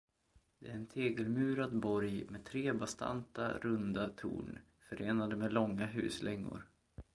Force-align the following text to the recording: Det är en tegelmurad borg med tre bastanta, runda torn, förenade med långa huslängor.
Det 0.59 0.67
är 0.67 0.71
en 0.73 0.87
tegelmurad 0.87 1.79
borg 1.79 2.25
med 2.29 2.45
tre 2.45 2.73
bastanta, 2.73 3.57
runda 3.57 4.09
torn, 4.09 4.59
förenade 4.89 5.35
med 5.35 5.53
långa 5.53 5.85
huslängor. 5.85 6.67